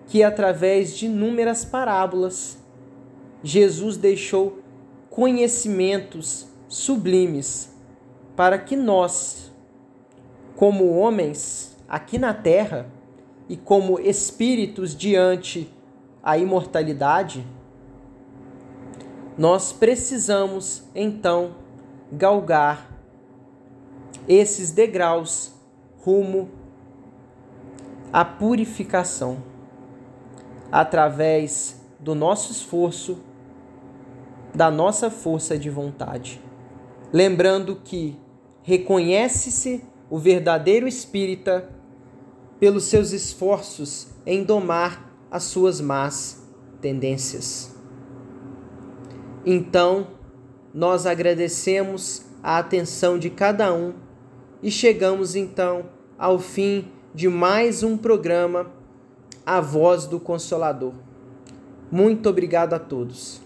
que 0.08 0.22
através 0.22 0.96
de 0.96 1.06
inúmeras 1.06 1.64
parábolas 1.64 2.58
Jesus 3.42 3.96
deixou 3.96 4.58
conhecimentos 5.08 6.48
sublimes 6.66 7.70
para 8.34 8.58
que 8.58 8.74
nós, 8.74 9.52
como 10.56 10.96
homens 10.96 11.76
aqui 11.88 12.18
na 12.18 12.34
terra, 12.34 12.90
e 13.48 13.56
como 13.56 13.98
espíritos 13.98 14.94
diante 14.94 15.72
a 16.22 16.36
imortalidade, 16.36 17.46
nós 19.36 19.72
precisamos 19.72 20.82
então 20.94 21.54
galgar 22.12 22.90
esses 24.26 24.70
degraus 24.70 25.52
rumo 26.00 26.50
à 28.12 28.24
purificação 28.24 29.38
através 30.70 31.80
do 31.98 32.14
nosso 32.14 32.52
esforço, 32.52 33.18
da 34.54 34.70
nossa 34.70 35.10
força 35.10 35.58
de 35.58 35.70
vontade. 35.70 36.40
Lembrando 37.12 37.76
que 37.76 38.18
reconhece-se 38.62 39.82
o 40.10 40.18
verdadeiro 40.18 40.86
espírita 40.86 41.68
pelos 42.60 42.84
seus 42.84 43.12
esforços 43.12 44.08
em 44.26 44.42
domar 44.42 45.12
as 45.30 45.44
suas 45.44 45.80
más 45.80 46.46
tendências. 46.80 47.74
Então, 49.44 50.08
nós 50.74 51.06
agradecemos 51.06 52.26
a 52.42 52.58
atenção 52.58 53.18
de 53.18 53.30
cada 53.30 53.72
um 53.72 53.94
e 54.62 54.70
chegamos 54.70 55.34
então 55.34 55.86
ao 56.18 56.38
fim 56.38 56.88
de 57.14 57.28
mais 57.28 57.82
um 57.82 57.96
programa 57.96 58.77
A 59.48 59.62
Voz 59.62 60.04
do 60.04 60.20
Consolador. 60.20 60.92
Muito 61.90 62.28
obrigado 62.28 62.74
a 62.74 62.78
todos. 62.78 63.40